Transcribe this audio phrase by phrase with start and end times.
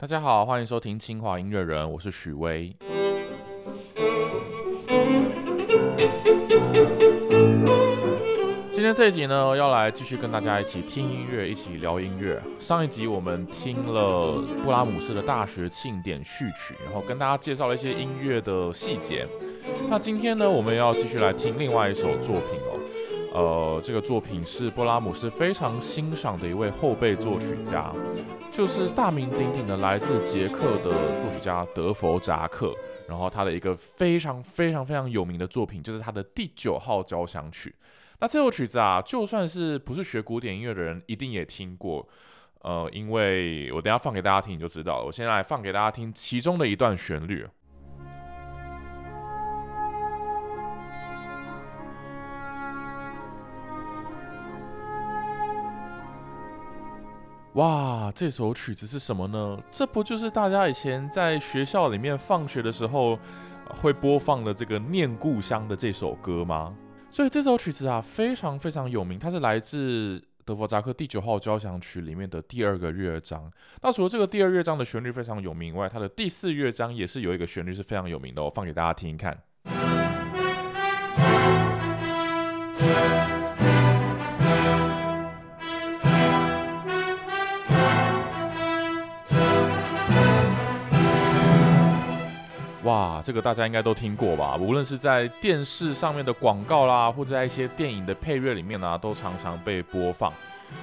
[0.00, 2.72] 大家好，欢迎收听清华音乐人，我是许巍。
[8.70, 12.40] 今天这一集呢，要来继续跟大家一起听音乐，一起聊音乐。
[12.60, 19.26] 上一集我们听了布拉姆斯的大学庆典序曲，然后跟大家介绍了一些音乐的细节。
[19.90, 22.67] 那今天呢，我们要继续来听另外一首作品。
[23.38, 27.94] 呃，这个作品是布拉姆斯非常欣赏的一位后辈作曲家，
[28.50, 32.74] 就是大名鼎鼎的来自捷克的作曲家德弗扎克。
[33.06, 37.72] 然后他的一个非常非常非常有名的作品，就是他的第九号交响曲。
[38.18, 42.06] 那这首曲子啊，就算是不是学古典音乐的人，一定也听过。
[42.62, 45.06] 呃，因为我等下放给大家听，你就知道了。
[45.06, 47.46] 我现在来放给大家听其中的一段旋律。
[57.58, 59.60] 哇，这首曲子是什么呢？
[59.72, 63.18] 这不就是大家以前在学校里面放学的时候
[63.82, 66.72] 会播放的这个《念故乡》的这首歌吗？
[67.10, 73.50] 所以这首曲子啊，非常非常有名，它是来自德弗扎克第九号交响曲里面的第二个乐章。
[73.82, 79.36] 那除了这个第二乐章的旋律非常有名外，它的第四乐章也是有一个旋律是非常有名的，我放给大家听一看。
[92.88, 94.56] 哇，这个大家应该都听过吧？
[94.56, 100.32] 无论是在电视上面的广告啦，或者在一些电影的配乐里面呢，都常常被播放。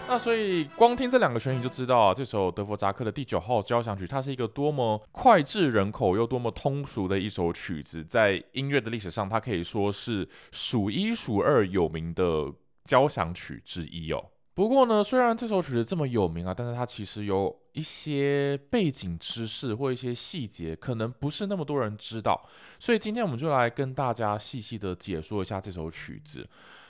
[0.07, 8.03] 那所以光听这两个旋律就知道啊，这首德弗扎克的第九号交响曲，它是一个多么脍炙人口又多么通俗的一首曲子。
[8.03, 14.23] 在音乐的历史上，它可以说是数一数二有名的交响曲之一哦。
[14.55, 22.41] 不过呢，虽然这首曲子这么有名啊，但是它其实有一些背景知识或一些细节，可能不是那么多人知道。
[22.79, 26.47] 所以今天我们就来跟大家细细的解说一下这首曲子。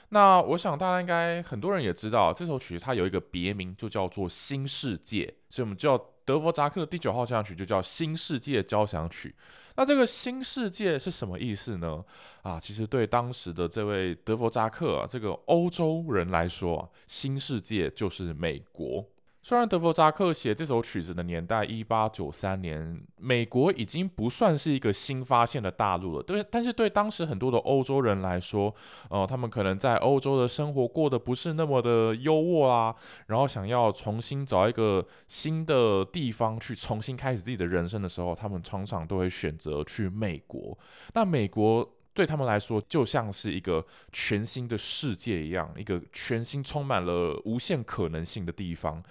[0.09, 9.33] 那我想大家应该很多人也知道，这首曲子它有一个别名，就叫做《新世界》，所以我们叫德弗扎克的第九号交响曲就叫《新世界交响曲》。
[9.75, 12.03] 那这个新世界是什么意思呢？
[12.41, 19.05] 啊，其实对当时的这位德弗扎克啊，这个欧洲人来说，新世界就是美国。
[19.47, 28.73] 虽然德弗扎克写这首曲子的年代一八九三年，美国已经不算是一个新发现的大陆了，对，但是对当时很多的欧洲人来说，
[29.07, 32.95] 呃，他们可能在欧洲的生活过得不是那么的优渥啊，
[33.27, 40.75] 然后想要重新找一个新的地方去重新开始自己的人生的时候，他们常常都会选择去美国。
[41.13, 49.03] 那美国对他们来说，就像是一个全新的世界一样，一个全新充满了无限可能性的地方。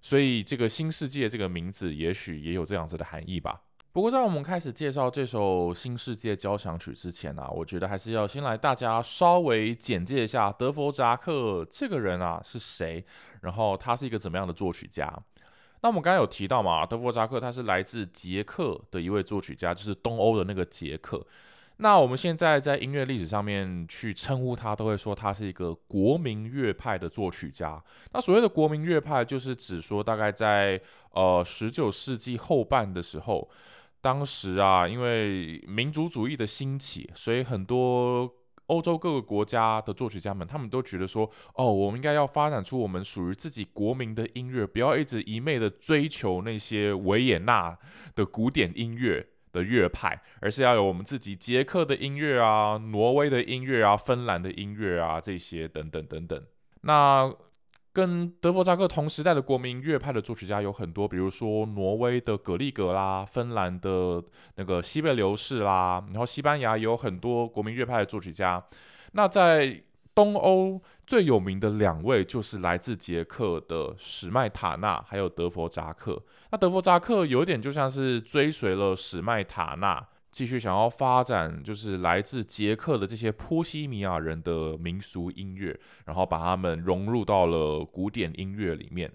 [0.00, 3.62] 所以，这个新世界这个名字，也许也有这样子的含义吧。
[3.90, 13.04] 不过，在我们开始介绍这首新世界交响曲之前呢，我觉得还是要先来大家稍微简介一下德弗扎克这个人啊是谁，
[13.40, 15.12] 然后他是一个怎么样的作曲家。
[15.80, 21.26] 那我们刚才有提到嘛，德弗扎克他是来自捷克的一位作曲家，就是东欧的那个捷克。
[21.80, 27.80] 那我们现在在音乐历史上面去称呼他，都会说他是一个国民乐派的作曲家。
[28.12, 30.80] 那所谓的国民乐派，就是指说大概在
[31.12, 33.48] 呃十九世纪后半的时候，
[34.00, 38.28] 当时啊，因为民族主义的兴起，所以很多
[38.66, 47.78] 欧洲各个国家的作曲家们，他们都觉得说，哦，我们应该要发展出我们属于自己国民的音乐，不要一直一昧的追求那些维也纳
[48.16, 49.24] 的古典音乐。
[49.52, 56.42] 的乐派，而是要有我们自己捷克的音乐啊、挪威的音乐啊、芬兰的音乐啊这些等等等等。
[56.82, 57.32] 那
[57.92, 64.22] 跟德弗扎克同时代的国民乐派的作曲家有很多，比如说挪威的格利格啦、芬兰的
[64.54, 68.62] 那个西贝流士啦，然后西班牙也有很多国民乐派的作曲家。
[69.12, 69.82] 那在
[70.18, 76.20] 东欧最有名的两位就是来自捷克的史麦塔纳，还有德弗扎克。
[76.50, 89.12] 那德弗扎克有点就像是追随了史麦塔纳，继续想要发展，就是来自捷克的这些波西米亚人的民俗音乐，然后把他们融入到了古典音乐里面。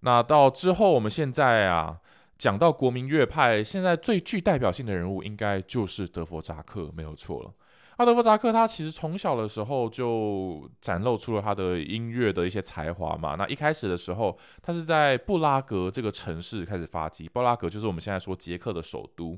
[0.00, 1.96] 那到之后，我们现在啊，
[2.36, 7.50] 讲到国民乐派，现在最具代表性的人物，应该就是德弗扎克，没有错了。
[7.98, 13.34] 阿德弗扎克他其实从小的时候就展露出了他的音乐的一些才华嘛。
[13.34, 17.28] 那一开始的时候，他是在布拉格这个城市开始发迹。
[17.28, 19.36] 布拉格就是我们现在说捷克的首都。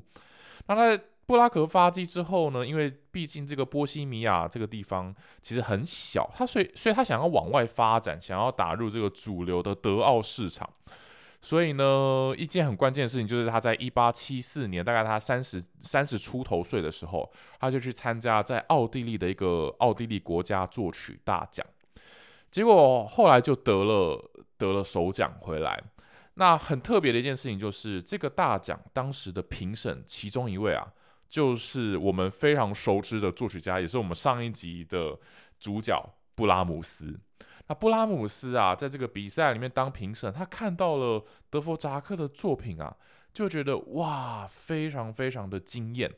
[0.67, 5.11] 那在布拉格发迹之后呢，因为毕竟这个波西米亚这个地方
[5.41, 10.69] 其实很小，他所以所以他想要往外发展，想要打入这个主流的德奥市场。
[11.43, 21.65] 所以呢，一件很关键的事情就是他在一八七四年，大概他三十三十出头岁的时候，他就去参加在奥地利的一个奥地利国家作曲大奖，
[22.51, 25.83] 结果后来就得了得了首奖回来。
[26.35, 30.93] 那很特别的一件事情就是这个大奖当时的评审其中一位啊，
[31.27, 35.17] 就是我们非常熟知的作曲家，也是我们上一集的
[35.59, 37.19] 主角布拉姆斯。
[37.67, 42.95] 那布拉姆斯啊，在这个比赛里面当评审，他看到了德弗扎克的作品啊，
[43.33, 46.11] 就觉得哇，非常非常的惊艳，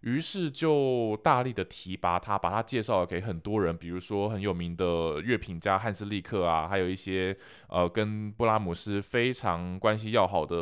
[0.00, 7.36] 于是就大力的提拔他，把他介绍给很多人，比如说很有名的乐评家汉斯利克啊，还有一些
[7.68, 10.56] 呃跟布拉姆斯非常关系要好的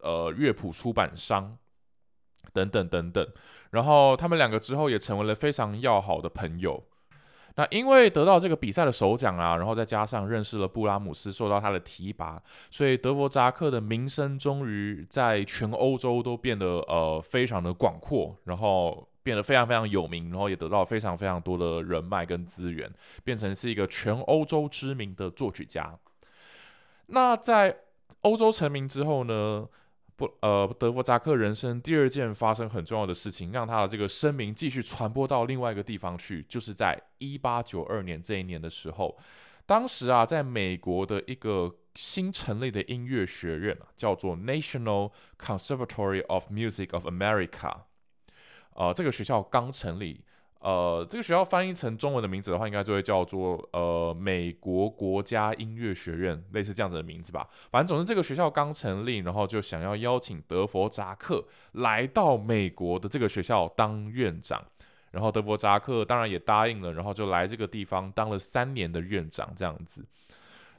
[0.00, 1.58] 呃乐谱出版商
[2.52, 3.28] 等等等等，
[3.72, 6.82] 然后他们两个之后也成为了非常要好的朋友。
[7.58, 22.92] 那因为得到这个比赛的首奖啊，然后再加上认识了布拉姆斯，受到他的提拔，所以德弗扎克的名声终于在全欧洲都变得呃非常的广阔，然后变得非常非常有名，然后也得到非常非常多的人脉跟资源，
[23.24, 25.98] 变成是一个全欧洲知名的作曲家。
[27.06, 27.74] 那在
[28.20, 29.66] 欧洲成名之后呢？
[30.16, 39.16] 不，呃，德弗扎克人生第二件发生很重要的事情，让他的这个声名继续传播到另外一个地方去，就是在一八九二年这一年的时候，
[39.66, 47.74] 当时啊，在美国的一个新成立的音乐学院叫做 National Conservatory of Music of America，
[48.74, 50.24] 呃，这个学校刚成立。
[50.66, 57.48] 呃，这个学校翻译成中文的名字的话，应该就会叫做呃美国国家音乐学院，类似这样子的名字吧。
[57.70, 64.60] 反正总之，这个学校刚成立，然后就想要邀请德弗扎克来到美国的这个学校当院长，
[65.12, 70.04] 然后德弗扎克当然也答应了，然后就来这个地方当了三年的院长这样子。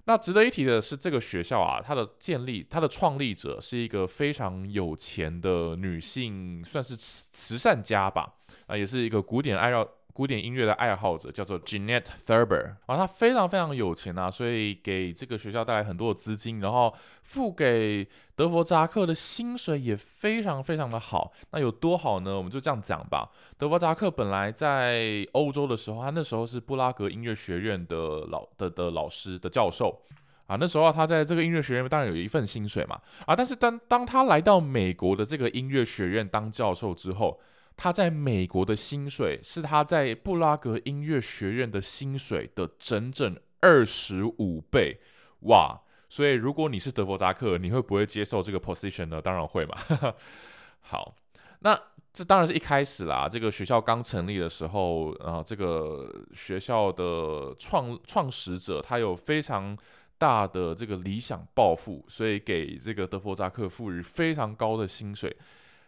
[0.03, 8.33] 那值得一提的是，这个学校啊，它的建立，它的创立者是一个非常有钱的女性，算是慈慈善家吧。
[8.67, 16.91] 啊，也是一个古典爱好古典音乐的爱好者，叫做 Jeanette Thurber 啊，他非常非常有钱啊，所以给这个学校带来很多的资金，然后
[17.21, 21.31] 付给德弗扎克的薪水也非常非常的好。
[21.51, 22.35] 那有多好呢？
[22.35, 23.29] 我们就这样讲吧。
[23.59, 30.01] 德弗扎克本来在欧洲的时候，他那时候是布拉格音乐学院的老的的老师的教授
[30.47, 37.39] 啊，那时候他在这个音乐学院当然有一份薪水嘛啊，但是当当他来到美国的这个音乐学院当教授之后，
[37.77, 44.99] 他在美国的薪水是他在布拉格音乐学院的薪水的整整二十五倍，
[45.41, 45.79] 哇！
[46.09, 49.21] 所以如果你是德弗扎克，你会不会接受这个 position 呢？
[49.21, 49.77] 当然会嘛。
[50.81, 51.15] 好，
[51.59, 51.79] 那
[52.11, 53.29] 这当然是一开始啦。
[53.29, 59.77] 这个学校刚成立的时候，啊，这个学校的创创始者他有非常
[60.17, 65.35] 大的这个理想抱负，所以给这个德弗扎克赋予非常高的薪水。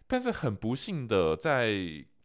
[0.09, 1.71] 但是很不幸的，在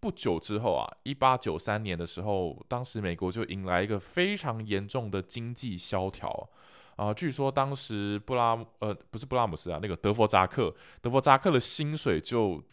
[0.01, 6.49] 不久之后啊，一八九三年的时候，当时美国就迎来一个非常严重的经济萧条
[6.97, 7.13] 啊。
[7.13, 12.65] 据说当时布拉呃不是布拉姆斯啊，那个德弗扎克，德弗扎克的薪水就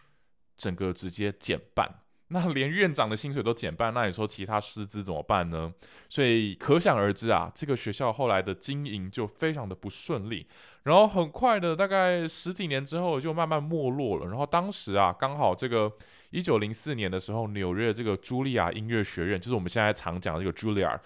[0.56, 1.90] 整个直接减半。
[2.34, 5.74] 那连院长的薪水都减半，那你说其他师资怎么办呢？
[6.08, 10.48] 所以可想而知啊，这个学校后来的经营就非常的不顺利。
[10.84, 14.28] 然后很快的，大概十几年之后就慢慢没落了。
[14.28, 15.92] 然后当时啊，刚好这个
[16.32, 21.00] 一九零四年的时候，纽约这个茱莉亚音乐学院，就是我们现在常讲的这个茱莉亚，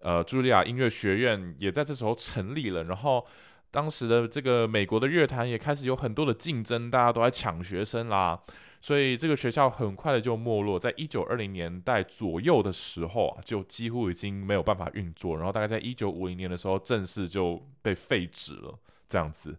[0.00, 2.84] 呃，茱莉亚音乐学院也在这时候成立了。
[2.84, 3.26] 然后
[3.70, 8.40] 当时的这个美国的乐坛也开始有很多的竞争，大家都在抢学生啦。
[8.82, 15.36] 所以这个学校很快的就没落，在一九二零年代左右的时候啊，就几乎已经没有办法运作。
[15.36, 18.78] 然后大概在一九五零年的时候，正式就被废止了，
[19.10, 19.58] 这样子。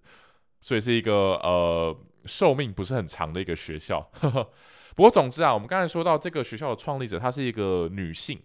[0.59, 4.09] 所以是一个呃寿命不是很长的一个学校。
[4.95, 8.41] 不过总之啊，我们刚才说到这个学校的创立者，她是一个女性，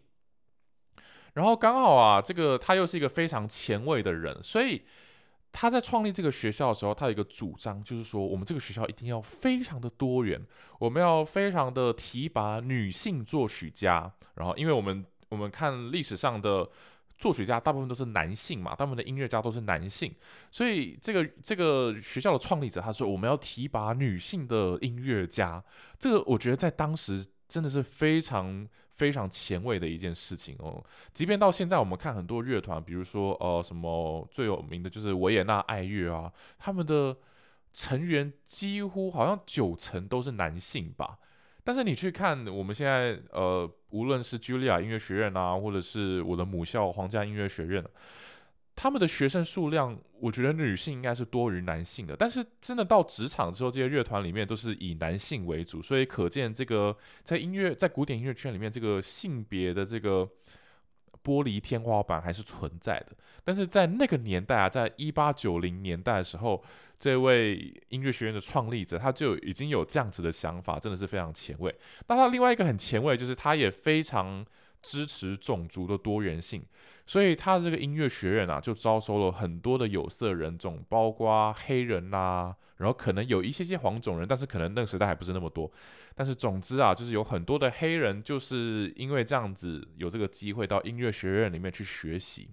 [1.32, 4.82] 然后刚好啊，这个她又是一个非常前卫的人，所以。
[5.52, 10.38] 她在创立这个学校的时候，她有一个主张，就是说我们这个学校一定要非常的多元，
[10.78, 14.12] 我们要非常的提拔女性作曲家。
[14.34, 16.68] 然后，因为我们我们看历史上的
[17.16, 20.14] 作曲家大部分都是男性嘛，大部分的音乐家都是男性，
[20.50, 25.62] 所以这个这个学校的创立者他说我们要提拔女性的音乐家。
[25.98, 28.68] 这个我觉得在当时真的是非常。
[28.96, 30.82] 非常前卫的一件事情哦，
[31.12, 37.14] 即便到现在，我们看很多乐团，比如说呃，什么最有名的就是维也纳爱乐啊，他们的
[37.74, 41.18] 成员几乎好像九成都是男性吧。
[41.62, 47.84] 但是你去看我们现在呃，无论是茱莉亚音乐学院啊，或者是我的母校皇家音乐学院，
[48.74, 52.14] 他们的学生数量，我觉得女性应该是多于男性的。
[52.16, 60.28] 但是真的到职场之后，这些乐团里面都是以男性为主，所以可见这个在音乐在古典音乐圈里面，这个性别的这个
[61.24, 63.16] 玻璃天花板还是存在的。
[63.44, 66.62] 但是在那个年代啊，在一八九零年代的时候，
[66.98, 71.74] 这位音乐学院的创立者他就已经有这样子的想法，真的是非常前卫。
[72.08, 74.44] 那他另外一个很前卫，就是他也非常
[74.82, 76.64] 支持种族的多元性。
[77.08, 85.70] 所以他的这个音乐学院啊，就招收了很多的有色人种，包括黑人呐，然后可能有一些些黄种人，但是可能那个时代还不是那么多。
[86.16, 92.48] 但是总之啊，就是有很多的黑人，就是因为这样子有这个机会到音乐学院里面去学习。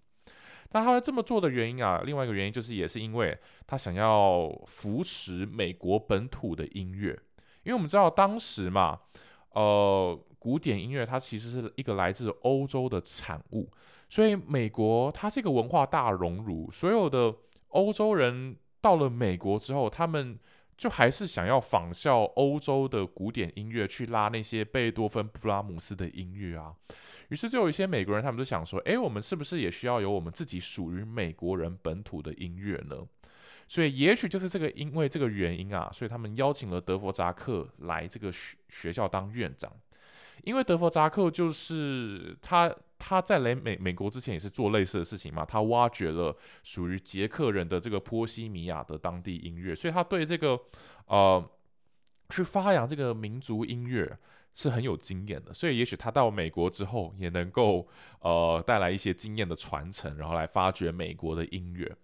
[0.73, 7.11] 那他这么做的原因啊，另外一个原因就是也是因为他想要扶持美国本土的音乐，
[7.63, 8.99] 因为我们知道当时嘛，
[9.51, 13.69] 呃，古典音乐它其实是一个来自欧洲的产物。
[14.09, 17.33] 所以美国它是一个文化大熔炉，所有的
[17.69, 20.37] 欧洲人到了美国之后，他们
[20.77, 26.75] 就还是想要仿效欧洲的古典音乐，去拉那些贝多芬、布拉姆斯的音乐啊。
[27.33, 32.97] 于是就有一些美国人，他们就想说：，诶，我们是不是也需要有我们自己属于美国人本土的音乐呢？
[33.67, 39.71] 所以也许就是这个因为这个原因啊，所以他们邀请了德弗扎克来这个学学校当院长，
[40.43, 42.71] 因为德弗扎克就是他。
[43.05, 50.57] 他在来美美国之前也是做类似的事情嘛，他挖掘了属于捷克人的这个波西米亚的当地音乐，所以他对这个
[51.07, 51.45] 呃
[52.29, 54.17] 去发扬这个民族音乐
[54.55, 57.87] 是很有经验的，所以也许他到美国之后也能够
[58.19, 61.95] 呃带来一些经验的传承，然后来发掘美国的音乐。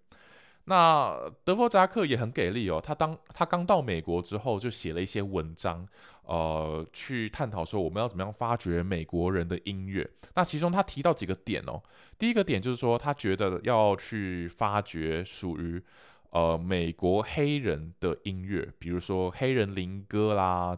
[0.65, 5.87] 那德弗扎克也很给力哦，他当他刚到美国之后就写了一些文章。
[6.23, 10.07] 呃，去探讨说我们要怎么样发掘美国人的音乐。
[10.35, 11.81] 那其中他提到几个点哦。
[12.19, 15.81] 第一个点就是说，他觉得要去发掘属于
[16.29, 20.77] 呃美国黑人的音乐，比如说黑人灵歌啦。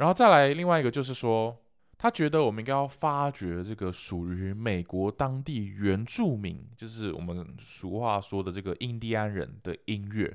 [0.00, 1.54] 然后再来另外一个就是说，
[1.98, 10.34] 他觉得我们应该要发掘这个属于美国当地原住民，就是我们俗话说的这个印第安人的音乐。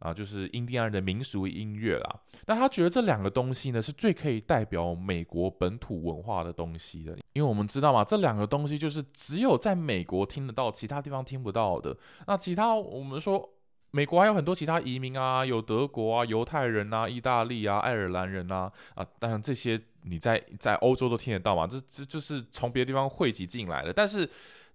[0.00, 2.20] 啊，就是印第安人的民俗音乐啦。
[2.46, 7.18] 那他觉得这两个东西呢，是最可以代表美国本土文化的东西的。
[7.32, 11.96] 因为我们知道嘛，这两个东西就是只有在美国听得到，其他地方听不到的。
[12.28, 13.50] 那其他我们说，
[13.90, 21.66] 美国还有很多其他移民啊，有德国啊、犹太人啊、意大利啊、爱尔兰人啊啊，当然这些你在在欧洲都听得到嘛。
[21.66, 24.28] 这这就是从别的地方汇集进来的，但是。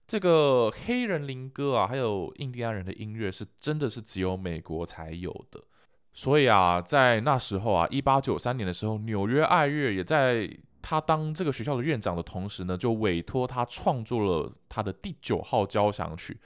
[0.05, 5.63] 这个黑人灵歌啊，还有印第安人的音乐，是真的是只有美国才有的。
[6.12, 10.46] 所以啊，在那时候啊，一八九三年的时候，纽约爱乐也在
[10.82, 16.38] 他当这个学校的院长的同时呢，就委托他创作了他的第九号交响曲。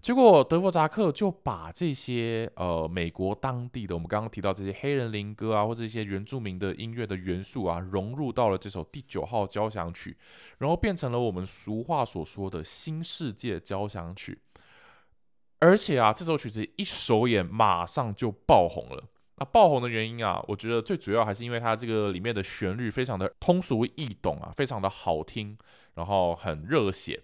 [0.00, 10.16] 结果德弗扎克就把这些呃美国当地的我们刚刚提到这些黑人灵歌啊，或者一些原住民的音乐的元素啊，融入到了这首第九号交响曲，
[10.58, 14.40] 然后变成了我们俗话所说的新世界交响曲。
[15.58, 19.04] 而且啊，这首曲子一首演马上就爆红了。
[19.40, 25.58] 那爆红的原因啊，我觉得最主要还是因为它这个里面的旋律非常的通俗易懂啊，非常的好听，
[25.94, 27.20] 然后很热血。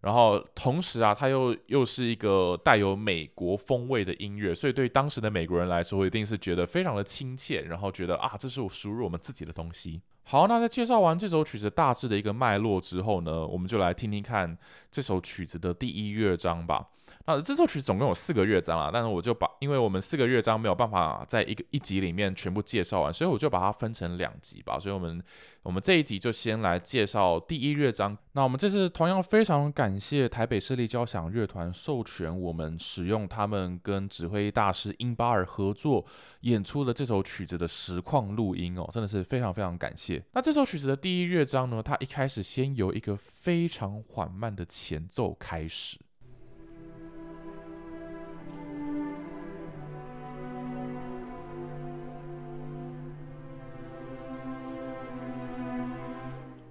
[0.00, 10.00] 然后同时啊，它又又是一个带有美国风味的音乐，所以对当时的美国人来说，一定是觉得非常的亲切，然后觉得啊，这是我属于我们自己的东西。
[10.22, 14.56] 好，那在介绍完这首曲子大致的一个脉络之后呢，我们就来听听看
[14.90, 16.86] 这首曲子的第一乐章吧。
[17.28, 24.80] 啊这首曲子总共有四个乐章啦，但是我就把，因为我们四个乐章没有办法在一个一集里面全部介绍完，所以我就把它分成两集吧。
[24.80, 25.22] 所以，我们
[25.62, 28.16] 我们这一集就先来介绍第一乐章。
[28.32, 36.06] 那我们这次同样非常感谢台北市立交响乐团授权我们使用他们跟指挥大师英巴尔合作
[36.40, 40.24] 演出的这首曲子的实况录音哦，真的是非常非常感谢。
[40.32, 45.98] 那这首曲子的第一乐章呢，它一开始先由一个非常缓慢的前奏开始。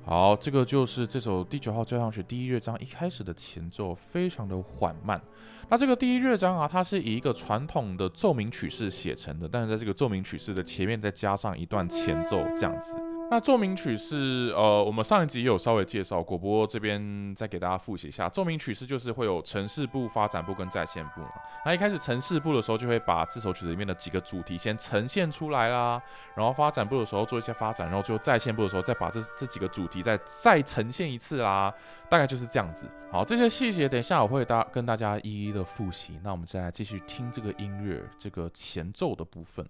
[0.08, 5.22] 好，这个就是这首第九号交响曲第一乐章一开始的前奏，非常的缓慢。
[5.68, 12.98] 那这个第一乐章啊，它是以一个传统的奏鸣曲式写成的，但是在这个奏鸣曲式的前面再加上一段前奏，这样子。
[13.30, 21.34] 那奏鸣曲是呃，我们上一集也有稍微介绍过，不过这边再给大家复习一下，奏鸣曲是就是会有城市部、发展部跟在线部嘛。
[21.66, 26.02] 那一开始城市部的时候，就会把这首曲子里面的几个主题先呈现出来啦，
[26.36, 31.74] 然后发展部的时候做一些发展，然后最后在线部的时候再把这这几个主题再再呈现一次啦，
[32.10, 32.90] 大概就是这样子。
[33.12, 36.18] 好，这些细节等一下我会大跟大家一一的复习。
[36.24, 39.68] 那我们再来继续听这个音乐，这个前奏的部分。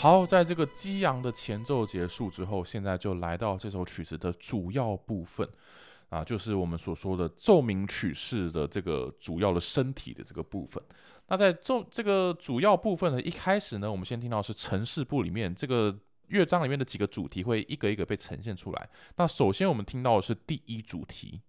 [0.00, 5.46] 好，在这个激昂的前奏结束之后，现在就来到这首曲子的主要部分
[6.08, 10.82] 啊，就是我们所说的奏鸣曲式的这个主要的身体的这个部分。
[11.28, 15.94] 那在奏这个主要部分呢，一开始呢，我们先听到是城市部里面这个
[16.28, 18.88] 乐章里面的几个主题会一个一个被呈现出来。
[19.16, 21.42] 那首先我们听到的是第一主题。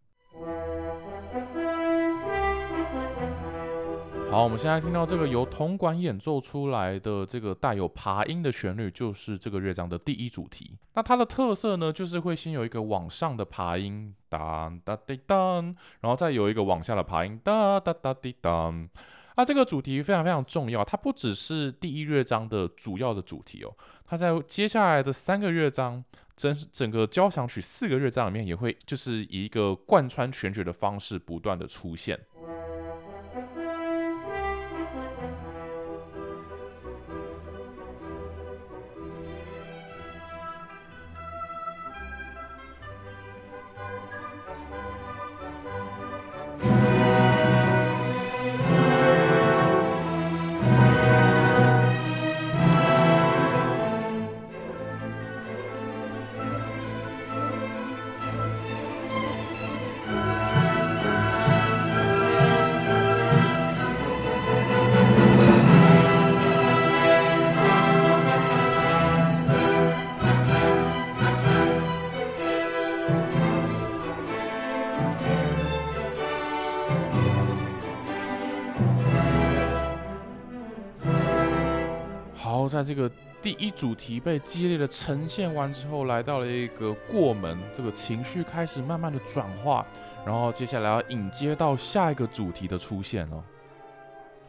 [4.32, 10.78] 好，我们现在听到这个由铜管演奏出来的这个带有爬音的旋律，就是这个乐章的第一主题。
[10.94, 18.88] 那它的特色呢，就是会先有一个往上的爬音，当当滴当，然后再有一个往下的爬音，哒哒哒滴当。
[19.36, 26.02] 那这个主题非常非常重要，它不只是第一乐章的主要的主题哦，它在接下来的三个乐章，
[26.38, 32.18] 整整个交响曲四个乐章里面，也会就是以一个贯穿全曲的方式不断的出现。
[82.72, 89.86] 在这个第一主题被激烈的呈现完之后，来到了一个过门，这个情绪开始慢慢的转化，
[90.26, 93.44] 然后接下来要引接到下一个主题的出现了。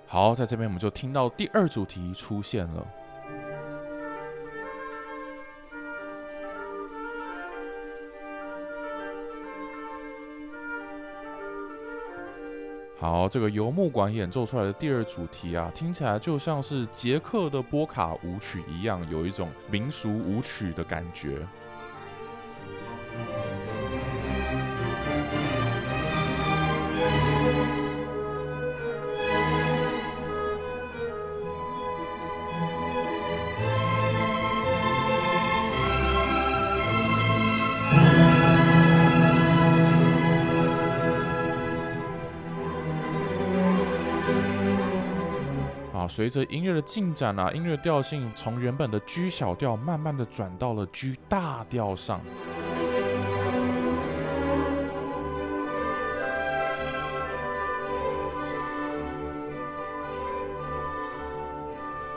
[0.07, 2.87] 好，在这边我们就听到第二主题出现了。
[13.03, 21.45] 好，这个游牧馆演奏出来的第二主题啊，听起来就像是捷克的波卡舞曲一样，有一种民俗舞曲的感觉。
[46.14, 52.20] 随着音乐的进展啊，音乐调性从原本的 G 小调慢慢的转到了 G 大调上。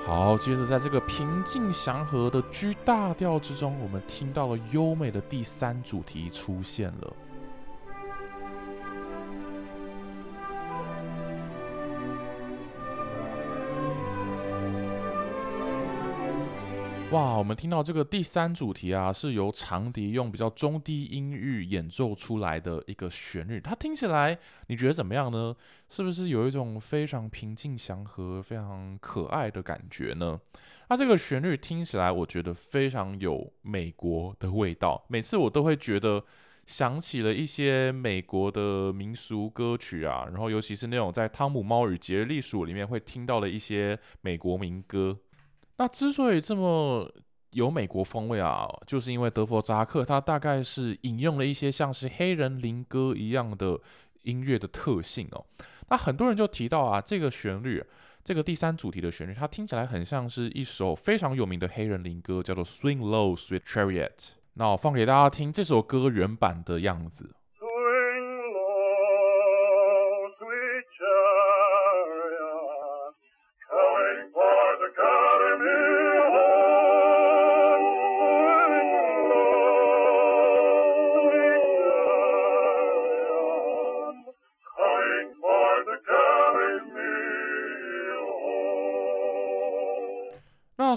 [0.06, 7.14] 好，接着在这个平静祥和的 G 大调之中，我们听到了优美的第三主题出现了。
[17.16, 25.56] 哇，我们听到这个第三主题啊，是由长笛用比较中低音域演奏出来的一个旋律，它听起来你觉得怎么样呢？
[25.88, 30.38] 是不是有一种非常平静祥和、非常可爱的感觉呢？
[30.90, 35.06] 那这个旋律听起来，我觉得非常有美国的味道。
[35.08, 36.22] 每次我都会觉得
[36.66, 45.18] 想起了一些美国的民俗歌曲啊，然后尤其是那种在《汤姆猫与杰利鼠》里面会听到的一些美国民歌。
[45.78, 47.12] 那之所以这么
[47.52, 53.80] 有美国风味啊，就是因为德弗扎克他大概是引用了一些像是黑人灵歌一样的
[54.24, 55.46] 音乐的特性哦。
[55.90, 57.84] 那很多人就提到啊，这个旋律，
[58.24, 64.10] 这个第三主题的旋律，它听起来很像是一首非常有名的黑人灵歌，叫做《Swing Low, Sweet Chariot》。
[64.54, 67.36] 那我放给大家听这首歌原版的样子。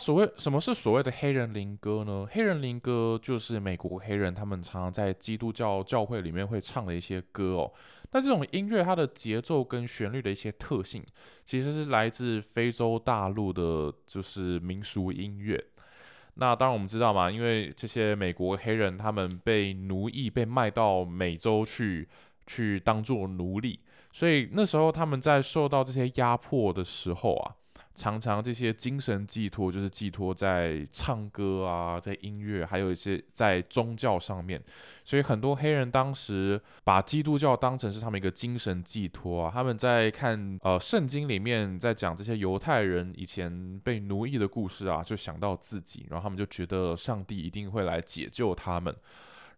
[0.09, 2.27] 所谓什么是所谓的黑人灵歌呢？
[2.31, 7.71] 黑人灵歌就是美国黑人他们常常在基督教教会里面会唱的一些歌哦。
[8.12, 11.05] 那这种音乐它的节奏跟旋律的一些特性，
[11.44, 15.62] 其实是来自非洲大陆的，就是民俗音乐。
[16.37, 22.09] 那当然我们知道嘛，因为这些美国黑人他们被奴役，被卖到美洲去，
[22.47, 23.79] 去当做奴隶，
[24.11, 27.57] 所以那时候他们在受到这些压迫的时候啊。
[27.98, 34.62] 常常这些精神寄托就是寄托在唱歌啊，在音乐，还有一些在宗教上面。
[35.04, 39.50] 所以很多黑人当时把基督教当成是他们一个精神寄托啊。
[39.52, 48.94] 他们在看呃圣经里面在讲这些犹太人以前被奴役的故事啊，就想到自己，然后他们就觉得上帝一定会来解救他们，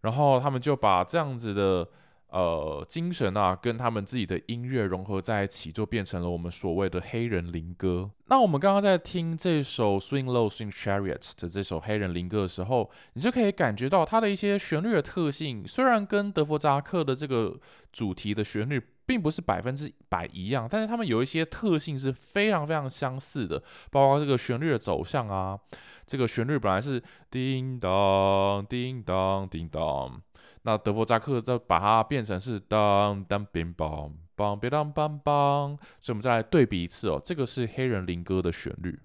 [0.01, 1.87] 然后他们就把这样子的。
[2.31, 8.09] 呃，精神啊，跟他们自己的音乐融合在一起，就变成了我们所谓的黑人灵歌。
[8.27, 17.59] 那我们刚刚在听这首 Swing Low Swing Chariot 的这首黑人灵歌的时候，你就可以感觉到它的一些旋律的特性，虽然跟德弗扎克的这个
[17.93, 25.59] 主题的旋律并不是百分之百一样，但是他们有一些特性是非常非常相似的，包括这个旋律的走向啊，
[26.07, 30.23] 这个旋律本来是叮当叮当叮当。
[30.63, 37.21] 那德弗扎克再把它变成是当当乒乓乓别当梆梆，所以我们再来对比一次哦。
[37.25, 38.99] 这个是黑人灵歌的旋律。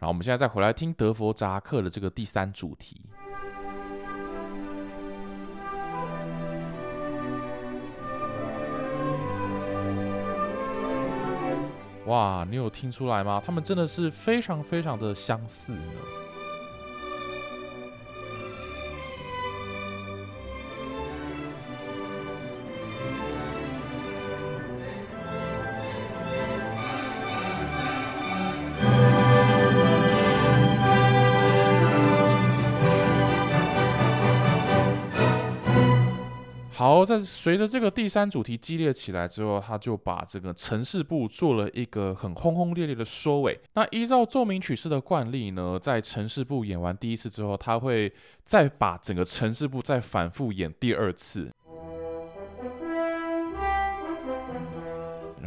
[0.00, 3.00] 然后我们现在再回来听德弗扎克的这个第三主题。
[12.12, 13.42] 哇，你有听出来吗？
[13.42, 16.21] 他们真的是非常非常的相似呢。
[36.82, 43.56] 好，在随着这个第三主题激烈起来之后，他就把这个城市部做了一个很轰轰烈烈的收尾。
[43.74, 48.12] 那依照奏鸣曲式的惯例呢，在城市部演完第一次之后，他会
[48.44, 51.52] 再把整个城市部再反复演第二次。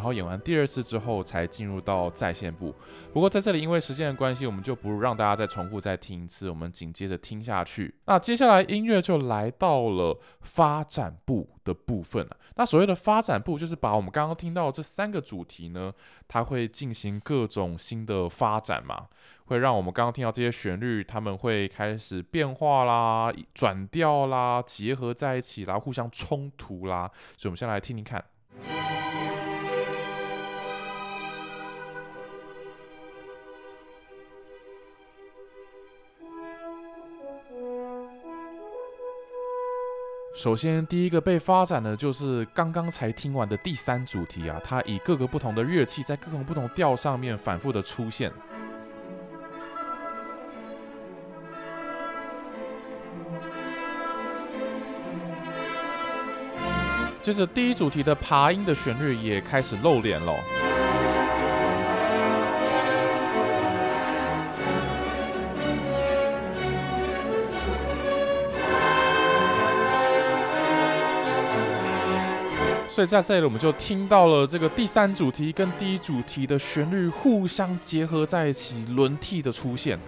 [0.06, 2.76] 然后演完第二次之后，才进入到在线部。
[3.12, 6.48] 不过在这里，因为时间的关系，我们就不让大家再重复再听一次。
[6.48, 7.96] 我们紧接着听下去。
[8.06, 12.38] 那接下来音乐就来到了发展部的部分了。
[12.56, 15.92] 那所谓的发展部，就是把我们刚刚听到这三个主题呢，
[16.28, 19.08] 它会进行各种新的发展嘛，
[19.46, 27.10] 会让我们刚刚听到这些旋律，他们会开始变化啦、转调啦、结合在一起啦、互相冲突啦。
[27.36, 28.24] 所以，我们先来听听看。
[40.36, 48.30] 首先，第一个被发展的就是刚刚才听完的第三主题啊，它以各个不同的乐器在各种不同调上面反复的出现。
[57.22, 60.34] 接着，第一主题的爬音的旋律也开始露脸了。
[72.96, 80.00] 所以在这里，我们就听到了这个第三主题跟第一主题的旋律互相结合在一起，轮替的出现。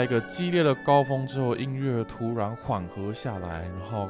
[0.00, 4.08] 在一个激烈的高峰之后，音乐突然缓和下来，然后，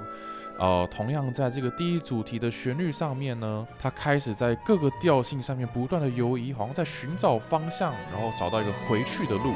[0.56, 9.52] 呃，同样在这个第一主题的旋律上面呢，它开始在各个调性上面不断的游移，好像在寻找方向，然后找到一个回去的路。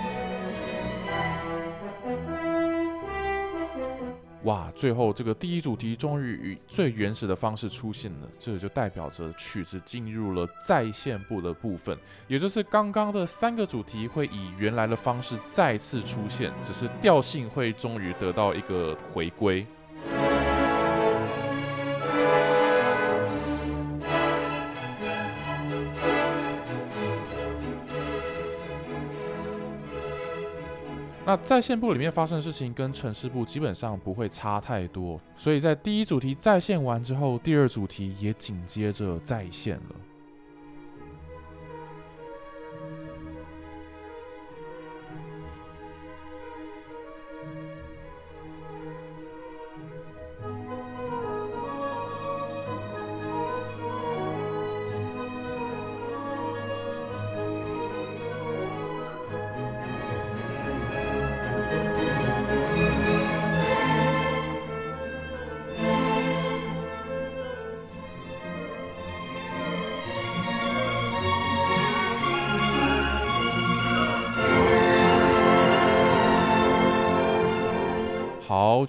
[4.44, 4.70] 哇！
[4.74, 11.96] 最后这个第一主题终于以最原始的方式出现了，这就代表着曲子进入了再现部的部分，
[12.28, 19.66] 也就是刚刚的三个主题会以原来的方式再次出现，只是调性会终于得到一个回归。
[31.26, 39.96] 那在线部里面发生的事情跟城市部基本上不会差太多，所以在第一主题在线完之后，第二主题也紧接着在线了。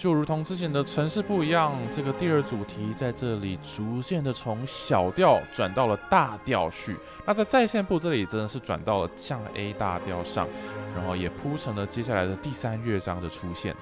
[0.05, 6.95] 就如同之前的城市不一样，这个第二主题在这里逐渐的从小调转到了大调去。
[7.25, 10.47] 那在在线部这里真的是转到了降 A 大调上，
[10.95, 13.75] 然后也铺成了接下来的第三乐章的出现。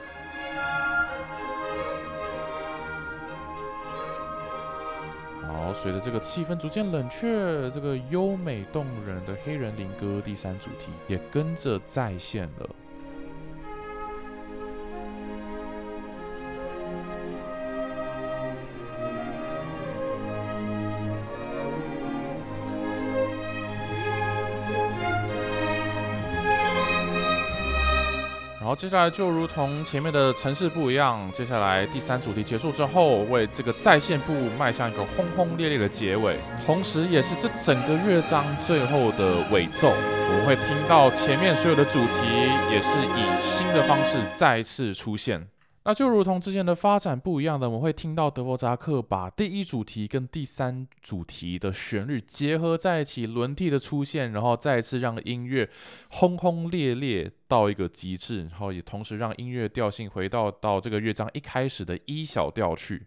[5.46, 12.70] 好，随着这个气氛逐渐冷却，这个优美动人的黑人灵歌第三主题也跟着再现了。
[28.76, 39.90] 接下来就如同前面的城市部一样，接下来第三主题结束之后，为这个在线部迈向一个轰轰烈烈的结尾，同时也是这整个乐章最后的尾奏。
[39.92, 42.28] 我们会听到前面所有的主题
[42.72, 45.48] 也是以新的方式再次出现。
[45.86, 55.70] 那就如同之前的发展不一样的，我们会听到德弗扎克把第一主题跟第三主题的旋律结合在一起，轮替的出现，然后再一次让音乐
[56.10, 63.06] 轰轰烈烈到一个极致，然后也同时让音乐调性回到到这个乐章一开始的一小调去。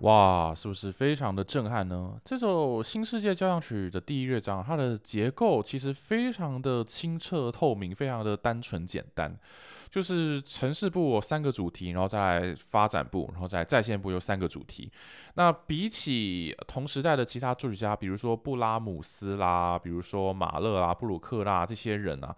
[0.00, 2.18] 哇，是不是非常的震撼呢？
[2.24, 9.38] 这首《新世界交响曲》的第一乐章，它的结构其实非常的清澈透明，非常的单纯简单。
[9.90, 14.90] 就是城市部三个主题，然后再来发展部，然后再在线部有三个主题。
[15.34, 22.34] 那比起同时代的其他作曲家，比如说布拉姆斯啦，比如说马勒啦、布鲁克啦这些人啊，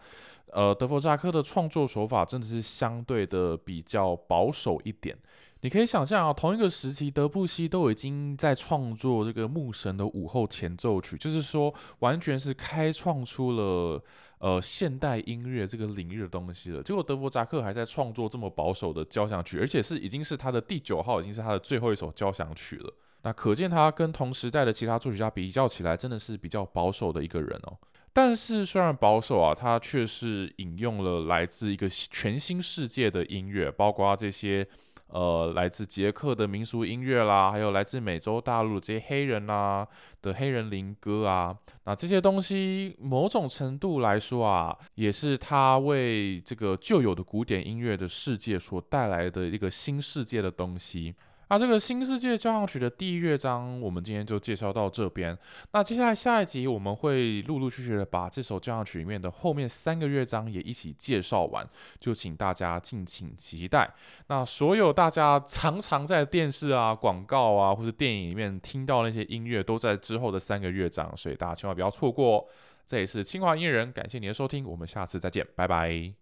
[0.51, 5.17] 呃，德弗扎克的创作手法真的是相对的比较保守一点。
[5.63, 14.03] 你可以想象啊，同一个时期，德布西都已经在创作这个牧神的午后前奏曲，就是说，完全是开创出了
[14.39, 16.83] 呃现代音乐这个领域的东西了。
[16.83, 22.93] 结果德弗扎克还在创作这么保守的交响曲，而且是已经是他的第九号，已经是他的最后一首交响曲了。
[23.23, 27.79] 那可见他跟同时代的其他作曲家比较起来，真的是比较保守的一个人哦。
[28.13, 34.67] 但是虽然保守啊，他却是引用了来自一个全新世界的音乐，包括这些。
[35.13, 39.87] 呃，来自捷克的民俗音乐啦，还有来自美洲大陆这些黑人啊
[40.23, 51.15] 的黑人灵歌啊，那这些东西某种程度来说啊，也是他为这个旧有的古典音乐的世界所带来的一个新世界的东西。
[51.53, 55.37] 那这个新世界交响曲的第一乐章，我们今天就介绍到这边。
[55.73, 61.69] 那接下来下一集我们会陆陆续续的把这首交响曲里面的后面三个乐章也一起介绍完，
[62.01, 63.93] 就请大家敬请期待。
[64.29, 72.49] 那所有大家常常在电视啊、广告啊或者电影里面听到那些音乐，都在之后的三个乐章，所以大家千万不要错过。
[72.87, 76.11] 这也是清华音乐人，感谢你的收听，我们下次再见，拜拜。